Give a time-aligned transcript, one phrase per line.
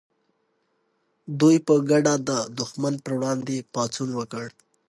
[1.39, 4.45] دوی په ګډه د دښمن پر وړاندې پاڅون وکړ.